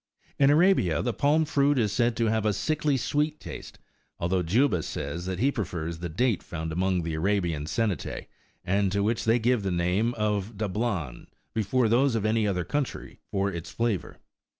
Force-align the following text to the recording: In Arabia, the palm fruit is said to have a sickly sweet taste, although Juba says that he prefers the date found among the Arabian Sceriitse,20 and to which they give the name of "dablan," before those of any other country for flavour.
In 0.39 0.49
Arabia, 0.49 1.03
the 1.03 1.13
palm 1.13 1.45
fruit 1.45 1.77
is 1.77 1.91
said 1.93 2.17
to 2.17 2.25
have 2.25 2.43
a 2.43 2.53
sickly 2.53 2.97
sweet 2.97 3.39
taste, 3.39 3.77
although 4.17 4.41
Juba 4.41 4.81
says 4.81 5.27
that 5.27 5.37
he 5.37 5.51
prefers 5.51 5.99
the 5.99 6.09
date 6.09 6.41
found 6.41 6.71
among 6.71 7.03
the 7.03 7.13
Arabian 7.13 7.65
Sceriitse,20 7.67 8.25
and 8.65 8.91
to 8.91 9.03
which 9.03 9.25
they 9.25 9.37
give 9.37 9.61
the 9.61 9.69
name 9.69 10.15
of 10.15 10.57
"dablan," 10.57 11.27
before 11.53 11.87
those 11.87 12.15
of 12.15 12.25
any 12.25 12.47
other 12.47 12.63
country 12.63 13.19
for 13.29 13.51
flavour. 13.61 14.17